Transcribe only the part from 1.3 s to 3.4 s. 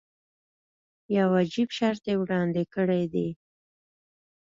عجیب شرط یې وړاندې کړی دی.